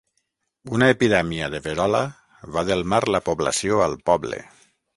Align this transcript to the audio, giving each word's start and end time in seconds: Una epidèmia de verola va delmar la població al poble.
Una 0.77 0.87
epidèmia 0.93 1.49
de 1.55 1.59
verola 1.67 2.01
va 2.57 2.65
delmar 2.73 3.03
la 3.17 3.23
població 3.29 3.85
al 3.89 3.97
poble. 4.13 4.41